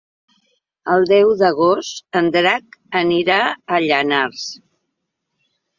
[0.93, 3.39] El deu d'agost en Drac anirà
[3.77, 4.51] a Llanars.